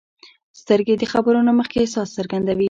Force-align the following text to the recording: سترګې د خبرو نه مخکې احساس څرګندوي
سترګې 0.61 0.95
د 0.97 1.03
خبرو 1.11 1.39
نه 1.47 1.51
مخکې 1.59 1.77
احساس 1.79 2.07
څرګندوي 2.17 2.59